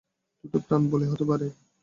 দুটো 0.39 0.57
প্রাণ 0.65 0.81
বলি 0.91 1.05
হতে 1.11 1.25
পারে। 1.29 1.47